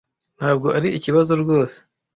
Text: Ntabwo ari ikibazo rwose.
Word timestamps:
Ntabwo 0.37 0.67
ari 0.77 0.89
ikibazo 0.97 1.31
rwose. 1.41 1.77